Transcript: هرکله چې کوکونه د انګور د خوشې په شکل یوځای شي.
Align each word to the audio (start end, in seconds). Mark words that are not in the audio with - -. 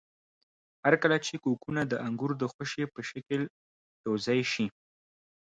هرکله 0.85 1.17
چې 1.25 1.33
کوکونه 1.43 1.81
د 1.85 1.93
انګور 2.05 2.31
د 2.37 2.43
خوشې 2.53 2.85
په 2.93 2.99
شکل 3.09 3.41
یوځای 4.05 4.39
شي. 4.51 4.65